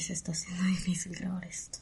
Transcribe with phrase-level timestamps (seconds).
[0.00, 1.78] se está haciendo difícil grabar esto.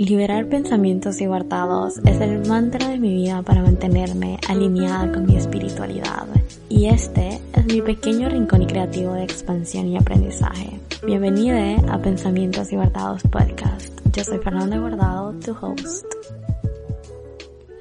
[0.00, 6.28] Liberar pensamientos guardados es el mantra de mi vida para mantenerme alineada con mi espiritualidad.
[6.68, 10.78] Y este es mi pequeño rincón creativo de expansión y aprendizaje.
[11.04, 13.92] Bienvenida a Pensamientos Guardados Podcast.
[14.12, 16.06] Yo soy Fernanda Guardado, tu host.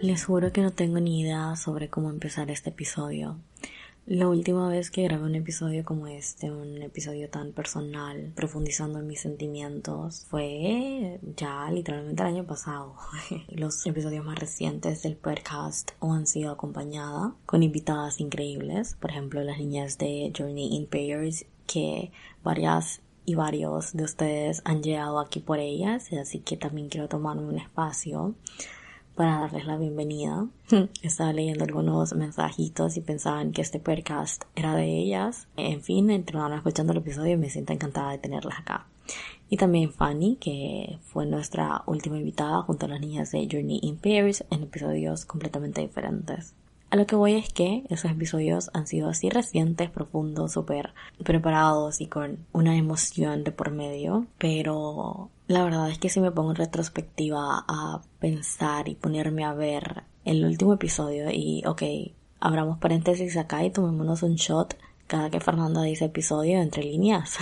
[0.01, 3.37] Les juro que no tengo ni idea sobre cómo empezar este episodio.
[4.09, 9.07] La última vez que grabé un episodio como este, un episodio tan personal, profundizando en
[9.07, 12.95] mis sentimientos, fue ya literalmente el año pasado.
[13.49, 19.57] Los episodios más recientes del podcast han sido acompañada con invitadas increíbles, por ejemplo las
[19.57, 22.13] niñas de Journey in Pairs, que
[22.45, 27.43] varias y varios de ustedes han llegado aquí por ellas, así que también quiero tomarme
[27.43, 28.35] un espacio
[29.17, 30.47] para darles la bienvenida.
[31.01, 35.47] Estaba leyendo algunos mensajitos y pensaban que este podcast era de ellas.
[35.57, 38.85] En fin, entraron escuchando el episodio y me siento encantada de tenerlas acá.
[39.49, 43.97] Y también Fanny, que fue nuestra última invitada junto a las niñas de Journey in
[43.97, 46.53] Pairs en episodios completamente diferentes.
[46.91, 50.93] A lo que voy es que esos episodios han sido así recientes, profundos, súper
[51.23, 56.31] preparados y con una emoción de por medio, pero la verdad es que si me
[56.31, 61.83] pongo en retrospectiva a pensar y ponerme a ver el último episodio y, ok,
[62.39, 67.37] abramos paréntesis acá y tomémonos un shot cada que Fernanda dice episodio entre líneas.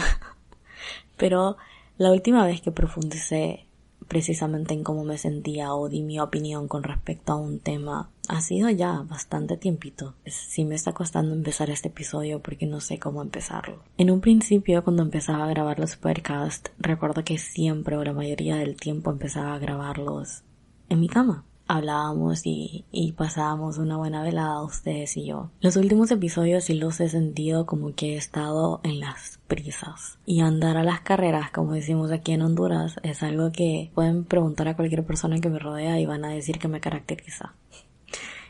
[1.17, 1.57] pero
[1.97, 3.65] la última vez que profundicé
[4.07, 8.41] precisamente en cómo me sentía o di mi opinión con respecto a un tema ha
[8.41, 10.15] sido ya bastante tiempito.
[10.25, 13.83] Sí me está costando empezar este episodio porque no sé cómo empezarlo.
[13.97, 18.55] En un principio, cuando empezaba a grabar los podcasts, recuerdo que siempre o la mayoría
[18.55, 20.43] del tiempo empezaba a grabarlos
[20.89, 25.49] en mi cama hablábamos y, y, pasábamos una buena velada ustedes y yo.
[25.61, 30.19] Los últimos episodios sí los he sentido como que he estado en las prisas.
[30.25, 34.67] Y andar a las carreras, como decimos aquí en Honduras, es algo que pueden preguntar
[34.67, 37.55] a cualquier persona que me rodea y van a decir que me caracteriza.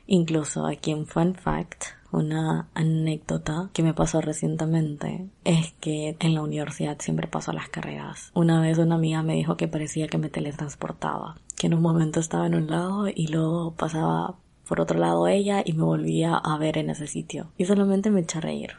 [0.08, 6.42] Incluso aquí en Fun Fact, una anécdota que me pasó recientemente es que en la
[6.42, 8.32] universidad siempre paso las carreras.
[8.34, 12.20] Una vez una amiga me dijo que parecía que me teletransportaba, que en un momento
[12.20, 14.36] estaba en un lado y luego pasaba
[14.68, 17.52] por otro lado ella y me volvía a ver en ese sitio.
[17.58, 18.72] Y solamente me eché a reír,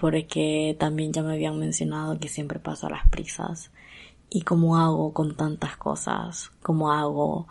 [0.00, 3.70] porque también ya me habían mencionado que siempre paso a las prisas.
[4.30, 7.46] Y cómo hago con tantas cosas, cómo hago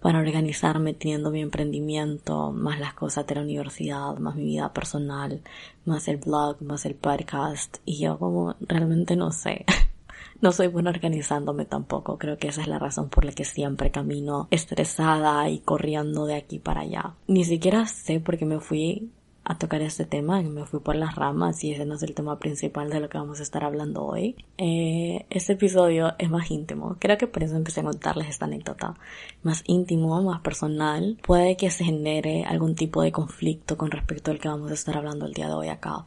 [0.00, 5.40] para organizarme teniendo mi emprendimiento, más las cosas de la universidad, más mi vida personal,
[5.84, 7.78] más el blog, más el podcast.
[7.84, 9.64] Y yo como realmente no sé.
[10.38, 12.18] No soy buena organizándome tampoco.
[12.18, 16.34] Creo que esa es la razón por la que siempre camino estresada y corriendo de
[16.34, 17.14] aquí para allá.
[17.26, 19.10] Ni siquiera sé por qué me fui
[19.48, 22.36] a tocar este tema, me fui por las ramas y ese no es el tema
[22.40, 24.34] principal de lo que vamos a estar hablando hoy.
[24.58, 28.96] Eh, este episodio es más íntimo, creo que por eso empecé a contarles esta anécdota.
[29.44, 34.40] Más íntimo, más personal, puede que se genere algún tipo de conflicto con respecto al
[34.40, 36.06] que vamos a estar hablando el día de hoy acá.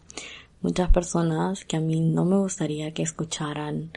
[0.61, 3.91] Muchas personas que a mí no me gustaría que escucharan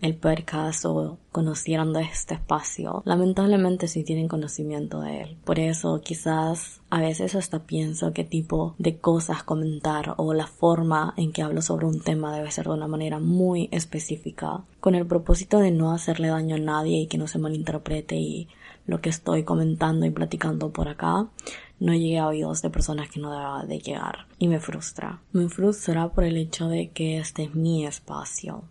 [0.00, 5.36] el podcast o conocieran de este espacio, lamentablemente sí tienen conocimiento de él.
[5.44, 11.14] Por eso quizás a veces hasta pienso qué tipo de cosas comentar o la forma
[11.16, 15.06] en que hablo sobre un tema debe ser de una manera muy específica, con el
[15.06, 18.48] propósito de no hacerle daño a nadie y que no se malinterprete y
[18.86, 21.26] lo que estoy comentando y platicando por acá
[21.78, 24.26] no llegue a oídos de personas que no deba de llegar.
[24.38, 25.20] Y me frustra.
[25.32, 28.64] Me frustra por el hecho de que este es mi espacio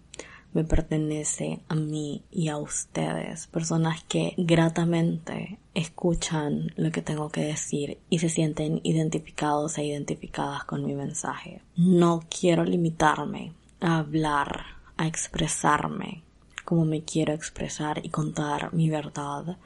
[0.55, 7.41] me pertenece a mí y a ustedes, personas que gratamente escuchan lo que tengo que
[7.41, 11.61] decir y se sienten identificados e identificadas con mi mensaje.
[11.75, 13.51] No quiero limitarme
[13.81, 14.61] a hablar,
[14.95, 16.23] a expresarme
[16.63, 19.57] como me quiero expresar y contar mi verdad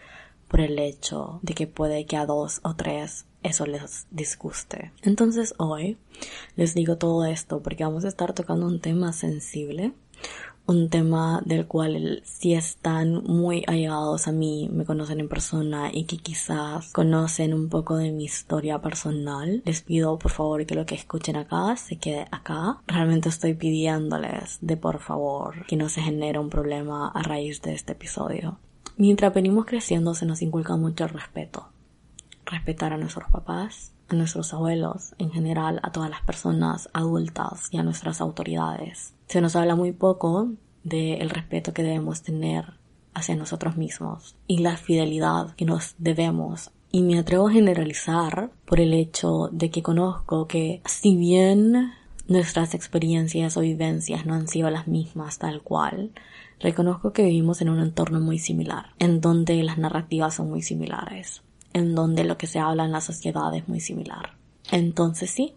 [0.48, 4.92] por el hecho de que puede que a dos o tres eso les disguste.
[5.04, 5.98] Entonces hoy
[6.56, 9.94] les digo todo esto porque vamos a estar tocando un tema sensible,
[10.70, 16.04] un tema del cual si están muy allegados a mí, me conocen en persona y
[16.04, 20.86] que quizás conocen un poco de mi historia personal, les pido por favor que lo
[20.86, 22.82] que escuchen acá se quede acá.
[22.86, 27.74] Realmente estoy pidiéndoles de por favor que no se genere un problema a raíz de
[27.74, 28.60] este episodio.
[28.96, 31.70] Mientras venimos creciendo se nos inculca mucho el respeto.
[32.46, 37.78] Respetar a nuestros papás, a nuestros abuelos, en general a todas las personas adultas y
[37.78, 39.14] a nuestras autoridades.
[39.28, 40.52] Se nos habla muy poco
[40.84, 42.80] del respeto que debemos tener
[43.14, 46.72] hacia nosotros mismos y la fidelidad que nos debemos.
[46.92, 51.92] Y me atrevo a generalizar por el hecho de que conozco que si bien
[52.28, 56.12] nuestras experiencias o vivencias no han sido las mismas tal cual,
[56.60, 61.42] reconozco que vivimos en un entorno muy similar, en donde las narrativas son muy similares,
[61.74, 64.34] en donde lo que se habla en la sociedad es muy similar.
[64.72, 65.56] Entonces sí,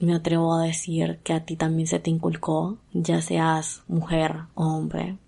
[0.00, 4.66] me atrevo a decir que a ti también se te inculcó, ya seas mujer o
[4.66, 5.18] hombre,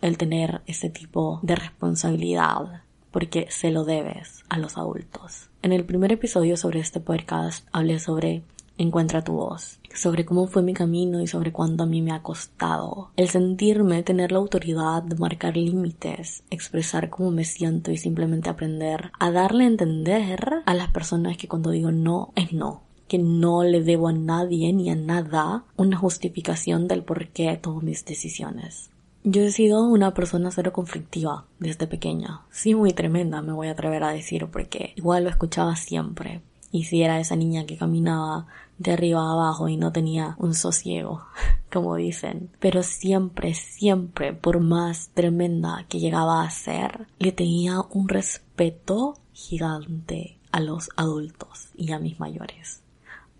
[0.00, 5.48] el tener ese tipo de responsabilidad, porque se lo debes a los adultos.
[5.62, 8.42] En el primer episodio sobre este podcast hablé sobre
[8.76, 12.22] Encuentra tu voz, sobre cómo fue mi camino y sobre cuánto a mí me ha
[12.22, 18.50] costado el sentirme, tener la autoridad de marcar límites, expresar cómo me siento y simplemente
[18.50, 23.18] aprender a darle a entender a las personas que cuando digo no es no, que
[23.18, 28.04] no le debo a nadie ni a nada una justificación del por qué tomo mis
[28.04, 28.90] decisiones.
[29.22, 32.42] Yo he sido una persona cero conflictiva desde pequeña.
[32.50, 36.42] Sí, muy tremenda, me voy a atrever a decir, porque igual lo escuchaba siempre.
[36.74, 38.48] Y si era esa niña que caminaba
[38.78, 41.22] de arriba a abajo y no tenía un sosiego,
[41.72, 42.50] como dicen.
[42.58, 50.40] Pero siempre, siempre, por más tremenda que llegaba a ser, le tenía un respeto gigante
[50.50, 52.82] a los adultos y a mis mayores.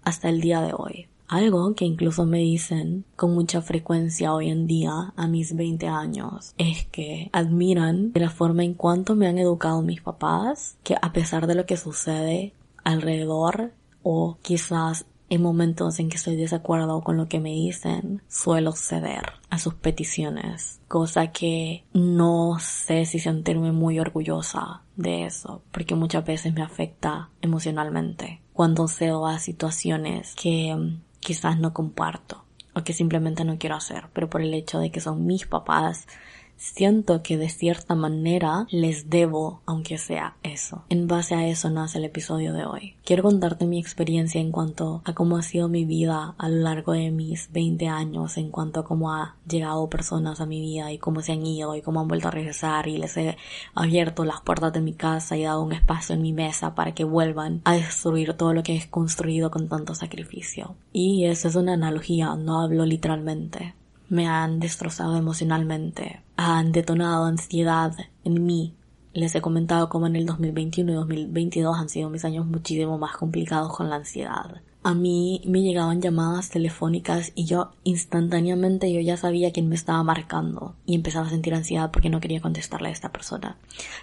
[0.04, 1.08] Hasta el día de hoy.
[1.26, 6.54] Algo que incluso me dicen con mucha frecuencia hoy en día a mis 20 años
[6.56, 11.12] es que admiran de la forma en cuanto me han educado mis papás, que a
[11.12, 12.52] pesar de lo que sucede
[12.84, 13.72] alrededor
[14.02, 19.32] o quizás en momentos en que estoy desacuerdo con lo que me dicen, suelo ceder
[19.50, 26.24] a sus peticiones, cosa que no sé si sentirme muy orgullosa de eso, porque muchas
[26.24, 30.76] veces me afecta emocionalmente cuando cedo a situaciones que
[31.20, 32.44] quizás no comparto
[32.74, 36.06] o que simplemente no quiero hacer, pero por el hecho de que son mis papás
[36.56, 40.84] siento que de cierta manera les debo, aunque sea eso.
[40.88, 42.96] En base a eso nace el episodio de hoy.
[43.04, 46.92] Quiero contarte mi experiencia en cuanto a cómo ha sido mi vida a lo largo
[46.92, 50.98] de mis 20 años, en cuanto a cómo ha llegado personas a mi vida y
[50.98, 53.36] cómo se han ido y cómo han vuelto a regresar y les he
[53.74, 57.04] abierto las puertas de mi casa y dado un espacio en mi mesa para que
[57.04, 60.76] vuelvan a destruir todo lo que he construido con tanto sacrificio.
[60.92, 63.74] Y esa es una analogía, no hablo literalmente
[64.08, 67.92] me han destrozado emocionalmente, han detonado ansiedad
[68.24, 68.74] en mí.
[69.12, 73.16] Les he comentado cómo en el 2021 y 2022 han sido mis años muchísimo más
[73.16, 79.16] complicados con la ansiedad a mí me llegaban llamadas telefónicas y yo instantáneamente yo ya
[79.16, 82.92] sabía quién me estaba marcando y empezaba a sentir ansiedad porque no quería contestarle a
[82.92, 83.56] esta persona.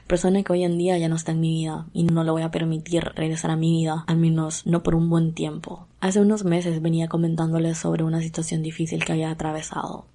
[0.08, 2.42] Persona que hoy en día ya no está en mi vida y no le voy
[2.42, 5.88] a permitir regresar a mi vida, al menos no por un buen tiempo.
[6.00, 10.08] Hace unos meses venía comentándole sobre una situación difícil que había atravesado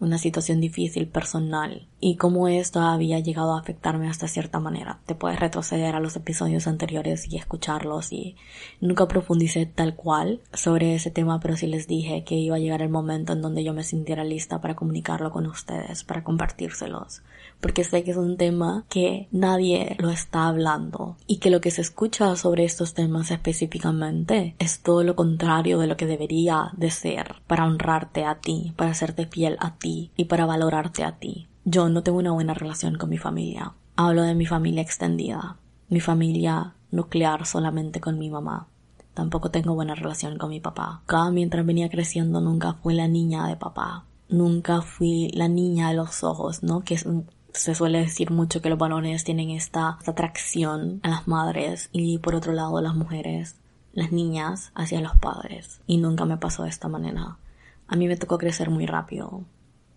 [0.00, 5.00] una situación difícil personal y cómo esto había llegado a afectarme hasta cierta manera.
[5.06, 8.36] Te puedes retroceder a los episodios anteriores y escucharlos y
[8.80, 12.82] nunca profundicé tal cual sobre ese tema, pero sí les dije que iba a llegar
[12.82, 17.22] el momento en donde yo me sintiera lista para comunicarlo con ustedes, para compartírselos
[17.60, 21.70] porque sé que es un tema que nadie lo está hablando y que lo que
[21.70, 26.90] se escucha sobre estos temas específicamente es todo lo contrario de lo que debería de
[26.90, 31.48] ser para honrarte a ti, para hacerte fiel a ti y para valorarte a ti.
[31.64, 33.72] Yo no tengo una buena relación con mi familia.
[33.96, 35.56] Hablo de mi familia extendida,
[35.88, 38.68] mi familia nuclear solamente con mi mamá.
[39.14, 41.02] Tampoco tengo buena relación con mi papá.
[41.06, 44.04] Cada mientras venía creciendo nunca fui la niña de papá.
[44.28, 46.82] Nunca fui la niña de los ojos, ¿no?
[46.82, 47.06] Que es
[47.54, 52.34] se suele decir mucho que los varones tienen esta, atracción a las madres y por
[52.34, 53.56] otro lado las mujeres,
[53.92, 55.80] las niñas hacia los padres.
[55.86, 57.38] Y nunca me pasó de esta manera.
[57.86, 59.44] A mí me tocó crecer muy rápido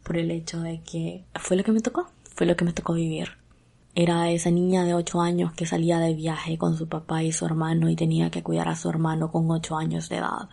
[0.03, 2.93] por el hecho de que fue lo que me tocó, fue lo que me tocó
[2.93, 3.37] vivir.
[3.99, 7.47] Era esa niña de ocho años que salía de viaje con su papá y su
[7.47, 10.49] hermano y tenía que cuidar a su hermano con ocho años de edad,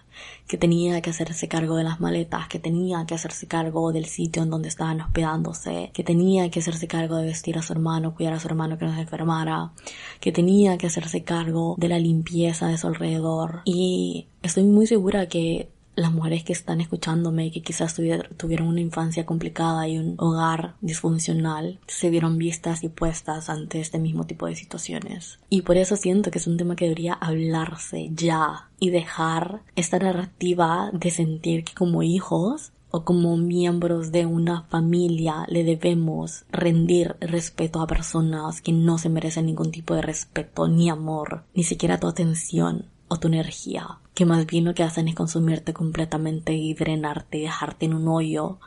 [0.48, 4.44] que tenía que hacerse cargo de las maletas, que tenía que hacerse cargo del sitio
[4.44, 8.32] en donde estaban hospedándose, que tenía que hacerse cargo de vestir a su hermano, cuidar
[8.32, 9.72] a su hermano que no se enfermara,
[10.20, 13.60] que tenía que hacerse cargo de la limpieza de su alrededor.
[13.66, 17.94] Y estoy muy segura que las mujeres que están escuchándome y que quizás
[18.36, 23.98] tuvieron una infancia complicada y un hogar disfuncional se vieron vistas y puestas ante este
[23.98, 25.38] mismo tipo de situaciones.
[25.50, 29.98] Y por eso siento que es un tema que debería hablarse ya y dejar esta
[29.98, 37.16] narrativa de sentir que como hijos o como miembros de una familia le debemos rendir
[37.20, 41.98] respeto a personas que no se merecen ningún tipo de respeto ni amor, ni siquiera
[41.98, 46.74] tu atención o tu energía, que más bien lo que hacen es consumirte completamente y
[46.74, 48.58] drenarte y dejarte en un hoyo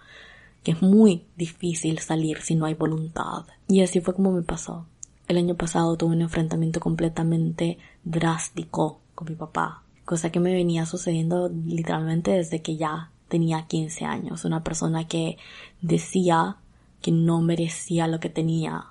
[0.64, 3.46] que es muy difícil salir si no hay voluntad.
[3.68, 4.86] Y así fue como me pasó.
[5.28, 10.86] El año pasado tuve un enfrentamiento completamente drástico con mi papá, cosa que me venía
[10.86, 15.38] sucediendo literalmente desde que ya tenía 15 años, una persona que
[15.82, 16.58] decía
[17.02, 18.88] que no merecía lo que tenía,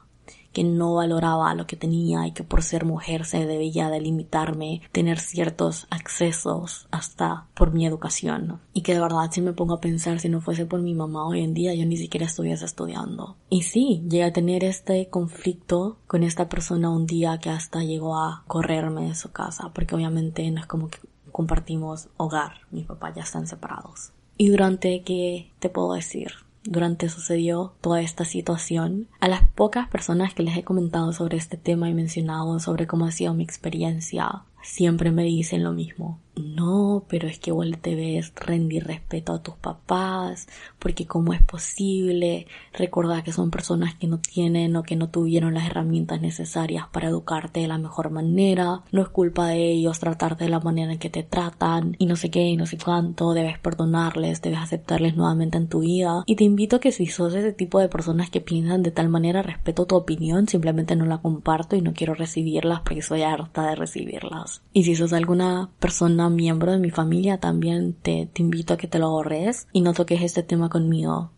[0.57, 4.81] que no valoraba lo que tenía y que por ser mujer se debía de limitarme
[4.91, 8.63] tener ciertos accesos hasta por mi educación.
[8.73, 11.27] Y que de verdad si me pongo a pensar si no fuese por mi mamá
[11.27, 13.37] hoy en día yo ni siquiera estuviese estudiando.
[13.51, 18.17] Y sí, llegué a tener este conflicto con esta persona un día que hasta llegó
[18.17, 21.01] a correrme de su casa porque obviamente no es como que
[21.33, 24.15] compartimos hogar, mis papás ya están separados.
[24.39, 26.33] Y durante que te puedo decir,
[26.67, 31.57] durante sucedió toda esta situación, a las pocas personas que les he comentado sobre este
[31.57, 37.05] tema y mencionado sobre cómo ha sido mi experiencia, siempre me dicen lo mismo no,
[37.09, 40.47] pero es que te ves rendir respeto a tus papás,
[40.79, 45.55] porque cómo es posible, recordar que son personas que no tienen o que no tuvieron
[45.55, 50.45] las herramientas necesarias para educarte de la mejor manera, no es culpa de ellos tratarte
[50.45, 53.33] de la manera en que te tratan, y no sé qué, y no sé cuánto,
[53.33, 57.53] debes perdonarles, debes aceptarles nuevamente en tu vida, y te invito que si sos ese
[57.53, 61.77] tipo de personas que piensan de tal manera respeto tu opinión, simplemente no la comparto
[61.77, 64.63] y no quiero recibirlas porque soy harta de recibirlas.
[64.73, 68.89] Y si sos alguna persona miembro de mi familia, también te, te invito a que
[68.89, 71.31] te lo ahorres y no toques este tema conmigo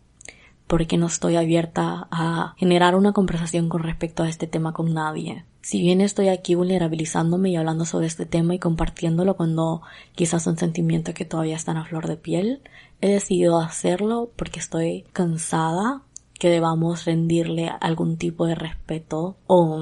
[0.69, 5.43] porque no estoy abierta a generar una conversación con respecto a este tema con nadie.
[5.61, 9.81] Si bien estoy aquí vulnerabilizándome y hablando sobre este tema y compartiéndolo cuando
[10.13, 12.61] quizás son sentimientos que todavía están a flor de piel,
[13.01, 16.03] he decidido hacerlo porque estoy cansada
[16.39, 19.77] que debamos rendirle algún tipo de respeto o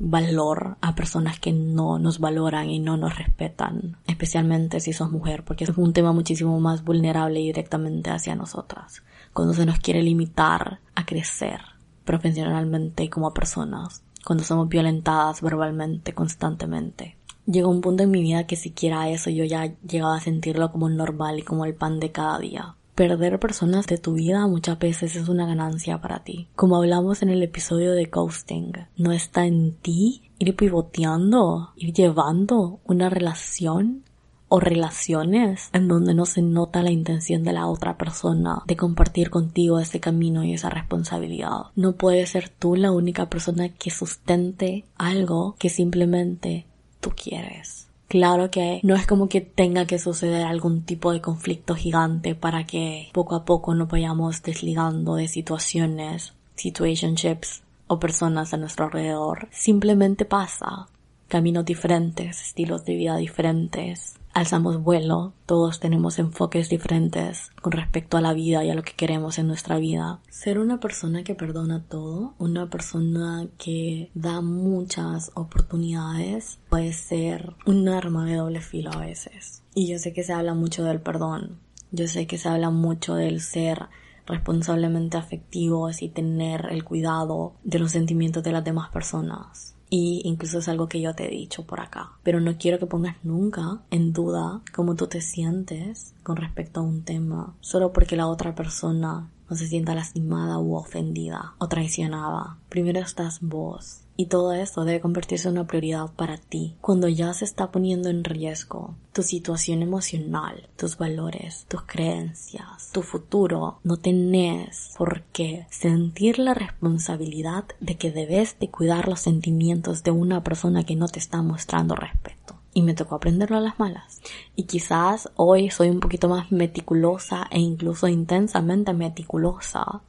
[0.00, 5.44] valor a personas que no nos valoran y no nos respetan, especialmente si sos mujer,
[5.44, 9.02] porque es un tema muchísimo más vulnerable y directamente hacia nosotras,
[9.34, 11.60] cuando se nos quiere limitar a crecer
[12.06, 17.18] profesionalmente y como personas, cuando somos violentadas verbalmente constantemente.
[17.44, 20.88] Llegó un punto en mi vida que siquiera eso yo ya llegaba a sentirlo como
[20.88, 25.14] normal y como el pan de cada día perder personas de tu vida muchas veces
[25.14, 26.48] es una ganancia para ti.
[26.56, 32.80] Como hablamos en el episodio de ghosting, no está en ti ir pivoteando, ir llevando
[32.84, 34.02] una relación
[34.48, 39.30] o relaciones en donde no se nota la intención de la otra persona de compartir
[39.30, 41.66] contigo ese camino y esa responsabilidad.
[41.76, 46.66] No puedes ser tú la única persona que sustente algo que simplemente
[47.00, 47.87] tú quieres.
[48.08, 52.64] Claro que no es como que tenga que suceder algún tipo de conflicto gigante para
[52.64, 59.48] que poco a poco nos vayamos desligando de situaciones, situationships o personas a nuestro alrededor.
[59.50, 60.88] Simplemente pasa.
[61.28, 68.20] Caminos diferentes, estilos de vida diferentes, alzamos vuelo, todos tenemos enfoques diferentes con respecto a
[68.20, 70.20] la vida y a lo que queremos en nuestra vida.
[70.30, 77.88] Ser una persona que perdona todo, una persona que da muchas oportunidades, puede ser un
[77.88, 79.62] arma de doble filo a veces.
[79.74, 81.58] Y yo sé que se habla mucho del perdón,
[81.90, 83.88] yo sé que se habla mucho del ser
[84.24, 90.58] responsablemente afectivos y tener el cuidado de los sentimientos de las demás personas y incluso
[90.58, 92.12] es algo que yo te he dicho por acá.
[92.22, 96.84] Pero no quiero que pongas nunca en duda cómo tú te sientes con respecto a
[96.84, 102.58] un tema, solo porque la otra persona no se sienta lastimada u ofendida o traicionada.
[102.68, 106.74] Primero estás vos y todo esto debe convertirse en una prioridad para ti.
[106.80, 113.02] Cuando ya se está poniendo en riesgo tu situación emocional, tus valores, tus creencias, tu
[113.02, 120.02] futuro, no tenés por qué sentir la responsabilidad de que debes de cuidar los sentimientos
[120.02, 123.78] de una persona que no te está mostrando respeto y me tocó aprenderlo a las
[123.78, 124.20] malas.
[124.56, 130.02] Y quizás hoy soy un poquito más meticulosa e incluso intensamente meticulosa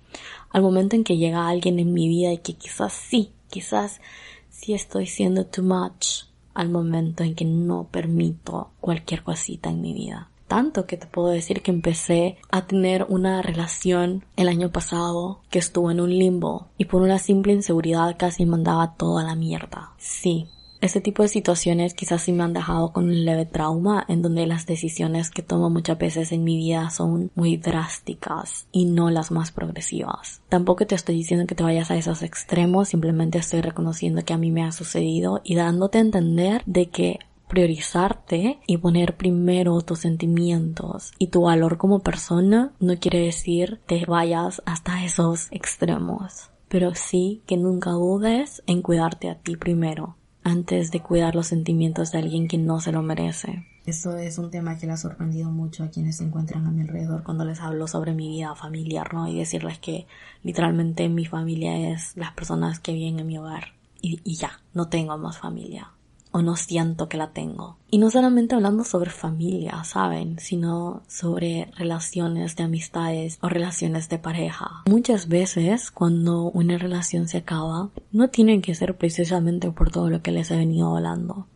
[0.50, 4.02] al momento en que llega alguien en mi vida y que quizás sí Quizás
[4.50, 9.94] si estoy siendo too much al momento en que no permito cualquier cosita en mi
[9.94, 10.30] vida.
[10.48, 15.60] Tanto que te puedo decir que empecé a tener una relación el año pasado que
[15.60, 19.94] estuvo en un limbo y por una simple inseguridad casi mandaba toda la mierda.
[20.00, 20.48] Sí,
[20.82, 24.48] este tipo de situaciones quizás sí me han dejado con un leve trauma en donde
[24.48, 29.30] las decisiones que tomo muchas veces en mi vida son muy drásticas y no las
[29.30, 30.42] más progresivas.
[30.48, 34.38] Tampoco te estoy diciendo que te vayas a esos extremos, simplemente estoy reconociendo que a
[34.38, 37.20] mí me ha sucedido y dándote a entender de que
[37.50, 44.06] priorizarte y poner primero tus sentimientos y tu valor como persona no quiere decir te
[44.06, 46.52] vayas hasta esos extremos.
[46.70, 52.12] Pero sí que nunca dudes en cuidarte a ti primero antes de cuidar los sentimientos
[52.12, 53.66] de alguien que no se lo merece.
[53.86, 56.82] Esto es un tema que le ha sorprendido mucho a quienes se encuentran a mi
[56.82, 59.28] alrededor cuando les hablo sobre mi vida familiar, ¿no?
[59.28, 60.06] Y decirles que
[60.44, 63.74] literalmente mi familia es las personas que viven en mi hogar.
[64.02, 65.92] Y, y ya, no tengo más familia.
[66.32, 67.78] O no siento que la tengo.
[67.90, 70.38] Y no solamente hablando sobre familia, ¿saben?
[70.40, 74.84] Sino sobre relaciones de amistades o relaciones de pareja.
[74.88, 80.22] Muchas veces cuando una relación se acaba, no tienen que ser precisamente por todo lo
[80.22, 81.48] que les he venido hablando.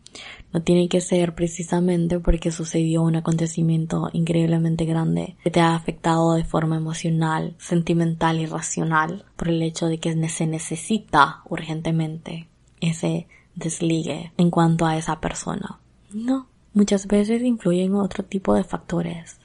[0.52, 6.34] No tiene que ser precisamente porque sucedió un acontecimiento increíblemente grande que te ha afectado
[6.34, 12.48] de forma emocional, sentimental y racional por el hecho de que se necesita urgentemente
[12.80, 15.80] ese desligue en cuanto a esa persona.
[16.12, 19.38] No, muchas veces influyen otro tipo de factores.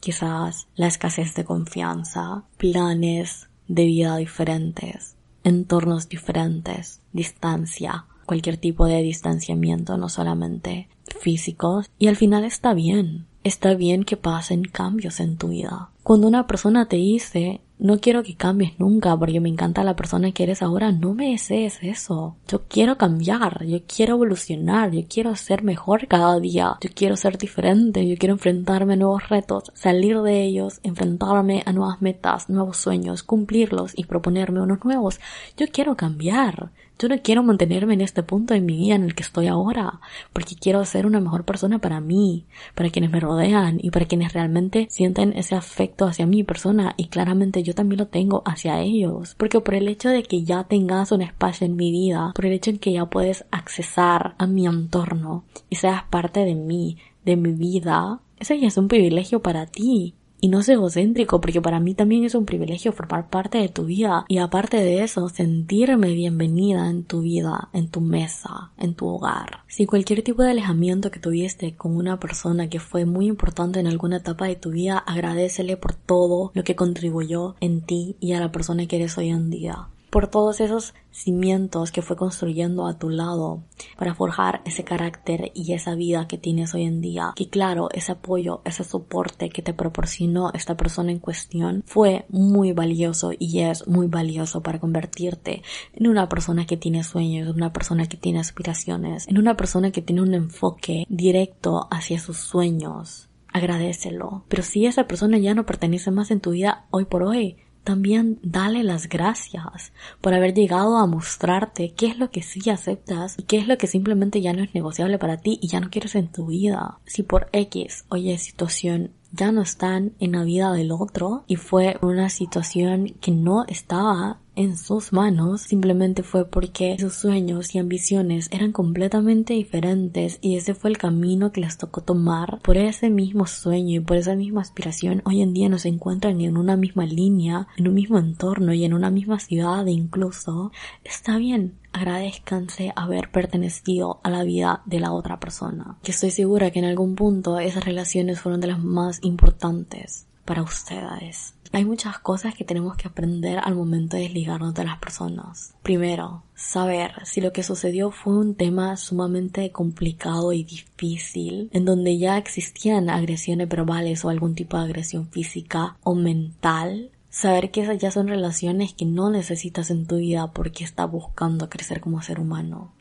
[0.00, 9.02] Quizás la escasez de confianza, planes de vida diferentes, entornos diferentes, distancia, cualquier tipo de
[9.02, 10.88] distanciamiento, no solamente
[11.20, 13.26] físicos, y al final está bien.
[13.44, 15.90] Está bien que pasen cambios en tu vida.
[16.02, 20.30] Cuando una persona te dice no quiero que cambies nunca porque me encanta la persona
[20.30, 20.92] que eres ahora.
[20.92, 22.36] No me desees eso.
[22.46, 27.38] Yo quiero cambiar, yo quiero evolucionar, yo quiero ser mejor cada día, yo quiero ser
[27.38, 32.76] diferente, yo quiero enfrentarme a nuevos retos, salir de ellos, enfrentarme a nuevas metas, nuevos
[32.76, 35.18] sueños, cumplirlos y proponerme unos nuevos.
[35.56, 36.70] Yo quiero cambiar.
[36.98, 40.00] Yo no quiero mantenerme en este punto de mi vida en el que estoy ahora,
[40.32, 42.44] porque quiero ser una mejor persona para mí,
[42.74, 47.08] para quienes me rodean y para quienes realmente sienten ese afecto hacia mi persona y
[47.08, 51.10] claramente yo también lo tengo hacia ellos, porque por el hecho de que ya tengas
[51.12, 54.66] un espacio en mi vida, por el hecho de que ya puedes accesar a mi
[54.66, 59.66] entorno y seas parte de mí, de mi vida, ese ya es un privilegio para
[59.66, 63.68] ti y no ser egocéntrico, porque para mí también es un privilegio formar parte de
[63.68, 64.24] tu vida.
[64.26, 69.60] Y aparte de eso, sentirme bienvenida en tu vida, en tu mesa, en tu hogar.
[69.68, 73.86] Si cualquier tipo de alejamiento que tuviste con una persona que fue muy importante en
[73.86, 78.40] alguna etapa de tu vida, agradecele por todo lo que contribuyó en ti y a
[78.40, 82.98] la persona que eres hoy en día por todos esos cimientos que fue construyendo a
[82.98, 83.62] tu lado
[83.96, 87.32] para forjar ese carácter y esa vida que tienes hoy en día.
[87.34, 92.72] Que claro, ese apoyo, ese soporte que te proporcionó esta persona en cuestión fue muy
[92.72, 95.62] valioso y es muy valioso para convertirte
[95.94, 99.92] en una persona que tiene sueños, en una persona que tiene aspiraciones, en una persona
[99.92, 104.44] que tiene un enfoque directo hacia sus sueños agradecelo.
[104.48, 108.38] Pero si esa persona ya no pertenece más en tu vida hoy por hoy, también
[108.42, 113.42] dale las gracias por haber llegado a mostrarte qué es lo que sí aceptas y
[113.42, 116.14] qué es lo que simplemente ya no es negociable para ti y ya no quieres
[116.14, 116.98] en tu vida.
[117.06, 121.96] Si por X, oye, situación ya no están en la vida del otro y fue
[122.02, 128.48] una situación que no estaba en sus manos simplemente fue porque sus sueños y ambiciones
[128.50, 133.46] eran completamente diferentes y ese fue el camino que les tocó tomar por ese mismo
[133.46, 135.22] sueño y por esa misma aspiración.
[135.24, 138.92] Hoy en día nos encuentran en una misma línea en un mismo entorno y en
[138.92, 140.70] una misma ciudad incluso.
[141.02, 146.70] Está bien agradezcanse haber pertenecido a la vida de la otra persona que estoy segura
[146.70, 152.18] que en algún punto esas relaciones fueron de las más importantes para ustedes hay muchas
[152.18, 155.74] cosas que tenemos que aprender al momento de desligarnos de las personas.
[155.82, 162.18] Primero, saber si lo que sucedió fue un tema sumamente complicado y difícil, en donde
[162.18, 167.10] ya existían agresiones verbales o algún tipo de agresión física o mental.
[167.30, 171.70] Saber que esas ya son relaciones que no necesitas en tu vida porque estás buscando
[171.70, 172.92] crecer como ser humano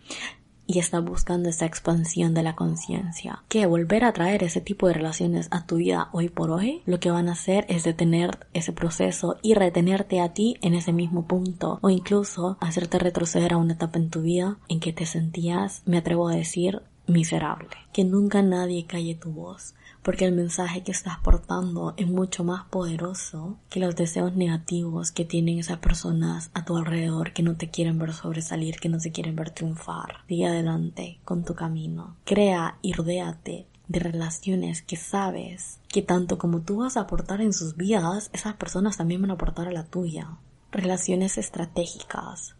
[0.72, 3.44] y está buscando esa expansión de la conciencia.
[3.50, 7.00] Que volver a traer ese tipo de relaciones a tu vida hoy por hoy, lo
[7.00, 11.28] que van a hacer es detener ese proceso y retenerte a ti en ese mismo
[11.28, 15.84] punto o incluso hacerte retroceder a una etapa en tu vida en que te sentías,
[15.86, 17.70] me atrevo a decir, miserable.
[17.92, 22.66] Que nunca nadie calle tu voz porque el mensaje que estás portando es mucho más
[22.66, 27.70] poderoso que los deseos negativos que tienen esas personas a tu alrededor que no te
[27.70, 30.24] quieren ver sobresalir, que no te quieren ver triunfar.
[30.28, 32.16] Sigue adelante con tu camino.
[32.26, 37.54] Crea y rodéate de relaciones que sabes que tanto como tú vas a aportar en
[37.54, 40.38] sus vidas, esas personas también van a aportar a la tuya.
[40.72, 42.56] Relaciones estratégicas,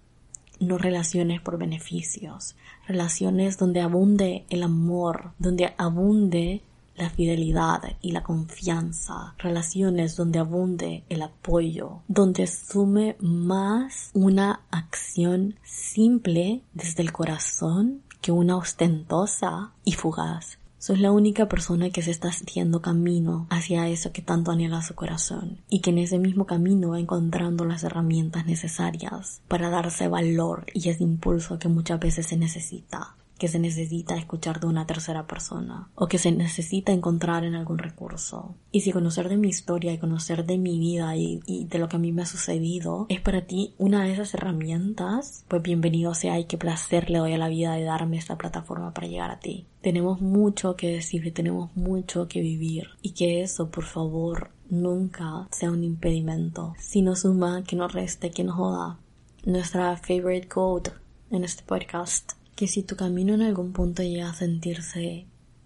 [0.60, 6.64] no relaciones por beneficios, relaciones donde abunde el amor, donde abunde
[6.96, 15.56] la fidelidad y la confianza, relaciones donde abunde el apoyo, donde sume más una acción
[15.64, 20.58] simple desde el corazón que una ostentosa y fugaz.
[20.78, 24.96] Sos la única persona que se está haciendo camino hacia eso que tanto anhela su
[24.96, 30.66] corazón y que en ese mismo camino va encontrando las herramientas necesarias para darse valor
[30.74, 35.26] y ese impulso que muchas veces se necesita que se necesita escuchar de una tercera
[35.26, 38.54] persona o que se necesita encontrar en algún recurso.
[38.72, 41.96] Y si conocer de mi historia y conocer de mi vida y, de lo que
[41.96, 46.38] a mí me ha sucedido es para ti una de esas herramientas, pues bienvenido sea
[46.38, 49.40] y qué placer le doy a la vida de darme esta plataforma para llegar a
[49.40, 49.66] ti.
[49.82, 55.48] Tenemos mucho que decir y tenemos mucho que vivir y que eso, por favor, nunca
[55.50, 56.76] sea un impedimento.
[56.78, 59.00] Si no suma, que no reste, que no joda.
[59.46, 60.92] Nuestra favorite code
[61.32, 65.26] en este podcast que si tu camino en algún punto llega a sentirse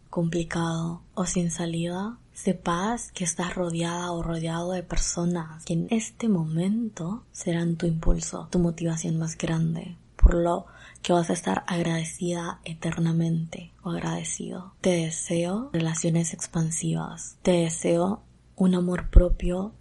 [0.10, 6.29] complicado o sin salida, sepas que estás rodeada o rodeado de personas que en este
[6.29, 10.67] momento serán tu impulso, tu motivación más grande, por lo
[11.01, 14.71] que vas a estar agradecida eternamente o agradecido.
[14.79, 18.21] Te deseo relaciones expansivas, te deseo
[18.55, 19.73] un amor propio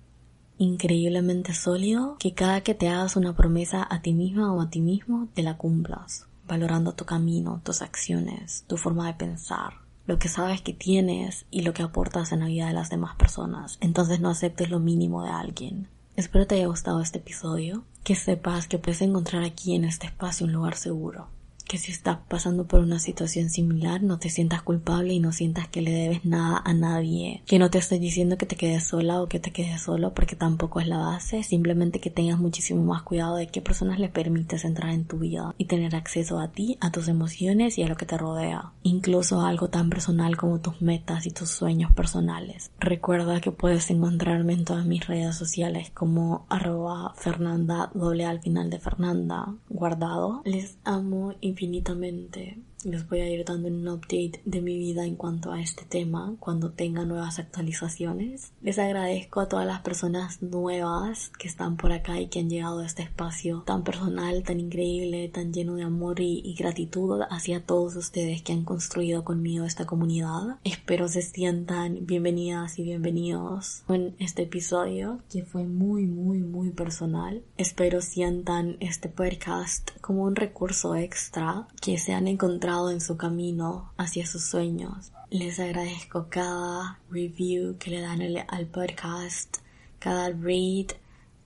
[0.58, 4.80] increíblemente sólido, que cada que te hagas una promesa a ti misma o a ti
[4.80, 9.74] mismo, te la cumplas valorando tu camino, tus acciones, tu forma de pensar,
[10.06, 13.16] lo que sabes que tienes y lo que aportas en la vida de las demás
[13.16, 13.78] personas.
[13.80, 15.88] Entonces no aceptes lo mínimo de alguien.
[16.16, 20.46] Espero te haya gustado este episodio, que sepas que puedes encontrar aquí en este espacio
[20.46, 21.28] un lugar seguro,
[21.66, 25.68] que si estás pasando por una situación similar no te sientas culpable y no sientas
[25.68, 27.42] que le debes nada a nadie.
[27.46, 30.36] Que no te estoy diciendo que te quedes sola o que te quedes solo porque
[30.36, 34.64] tampoco es la base, simplemente que tengas muchísimo más cuidado de qué personas le permites
[34.64, 37.96] entrar en tu vida y tener acceso a ti, a tus emociones y a lo
[37.96, 38.72] que te rodea.
[38.82, 42.70] Incluso algo tan personal como tus metas y tus sueños personales.
[42.78, 48.70] Recuerda que puedes encontrarme en todas mis redes sociales como arroba Fernanda doble al final
[48.70, 50.42] de Fernanda guardado.
[50.44, 52.58] Les amo y infinitamente.
[52.84, 56.36] Les voy a ir dando un update de mi vida en cuanto a este tema
[56.38, 58.52] cuando tenga nuevas actualizaciones.
[58.60, 62.80] Les agradezco a todas las personas nuevas que están por acá y que han llegado
[62.80, 67.96] a este espacio tan personal, tan increíble, tan lleno de amor y, gratitud hacia todos
[67.96, 70.58] ustedes que han construido conmigo esta comunidad.
[70.62, 77.42] Espero se sientan bienvenidas y bienvenidos en este episodio que fue muy, muy, muy personal.
[77.56, 83.92] Espero sientan este podcast como un recurso extra que se han encontrado en su camino
[83.96, 85.12] hacia sus sueños.
[85.30, 89.58] Les agradezco cada review que le dan al podcast,
[89.98, 90.96] cada rate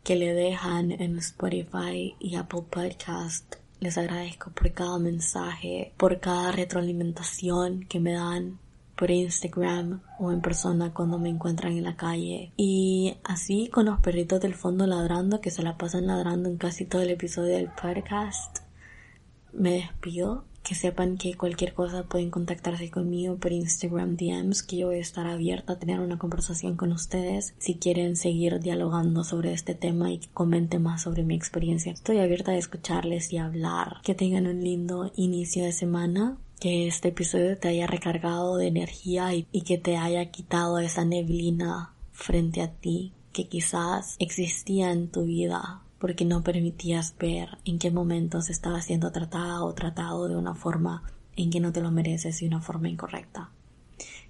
[0.03, 3.57] que le dejan en Spotify y Apple Podcast.
[3.81, 8.59] Les agradezco por cada mensaje, por cada retroalimentación que me dan
[8.97, 12.53] por Instagram o en persona cuando me encuentran en la calle.
[12.57, 16.85] Y así con los perritos del fondo ladrando que se la pasan ladrando en casi
[16.85, 18.59] todo el episodio del podcast.
[19.53, 24.89] Me despido que sepan que cualquier cosa pueden contactarse conmigo por Instagram DMs, que yo
[24.89, 29.53] voy a estar abierta a tener una conversación con ustedes si quieren seguir dialogando sobre
[29.53, 31.93] este tema y que comenten más sobre mi experiencia.
[31.93, 33.97] Estoy abierta a escucharles y hablar.
[34.03, 39.33] Que tengan un lindo inicio de semana que este episodio te haya recargado de energía
[39.35, 45.09] y, y, que te haya quitado esa neblina frente a ti que quizás existía en
[45.09, 50.37] tu vida porque no permitías ver en qué momentos estaba siendo tratada o tratado de
[50.37, 51.03] una forma
[51.37, 53.51] en que no te lo mereces y una forma incorrecta.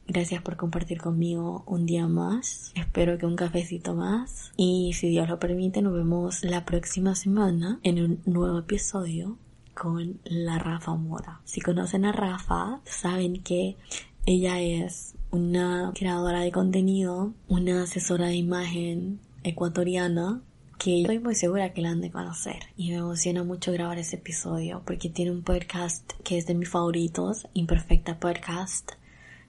[0.06, 2.72] Gracias por compartir conmigo un día más.
[2.74, 4.52] Espero que un cafecito más.
[4.56, 9.36] Y si Dios lo permite, nos vemos la próxima semana en un nuevo episodio
[9.74, 11.42] con la Rafa Mora.
[11.44, 13.76] Si conocen a Rafa, saben que
[14.24, 20.40] ella es una creadora de contenido, una asesora de imagen ecuatoriana
[20.78, 24.14] que estoy muy segura que la han de conocer y me emociona mucho grabar ese
[24.14, 28.92] episodio porque tiene un podcast que es de mis favoritos, Imperfecta Podcast.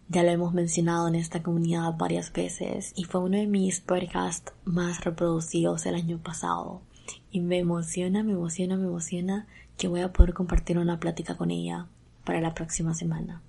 [0.08, 4.54] Ya lo hemos mencionado en esta comunidad varias veces y fue uno de mis podcasts
[4.65, 6.82] más reproducidos el año pasado.
[7.32, 9.46] Y me emociona, me emociona, me emociona
[9.78, 11.86] que voy a poder compartir una plática con ella
[12.26, 13.44] para la próxima semana.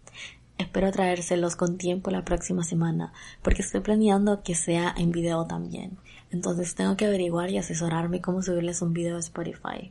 [0.60, 5.96] Espero traérselos con tiempo la próxima semana porque estoy planeando que sea en video también.
[6.30, 9.90] Entonces tengo que averiguar y asesorarme cómo subirles un video a Spotify.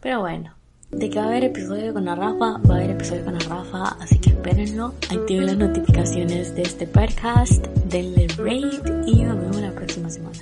[0.00, 0.54] Pero bueno,
[0.90, 3.40] de que va a haber episodio con la Rafa, va a haber episodio con la
[3.40, 4.94] Rafa, así que espérenlo.
[5.10, 10.40] Activen las notificaciones de este podcast, denle rate y nos vemos la próxima semana.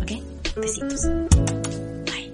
[0.00, 0.12] ¿Ok?
[0.56, 1.06] Besitos.
[2.06, 2.32] Bye.